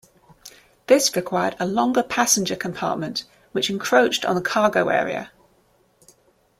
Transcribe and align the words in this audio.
This 0.87 1.15
required 1.15 1.55
a 1.59 1.67
longer 1.67 2.01
passenger 2.01 2.55
compartment, 2.55 3.23
which 3.51 3.69
encroached 3.69 4.25
on 4.25 4.33
the 4.35 4.41
cargo 4.41 4.89
area. 4.89 5.29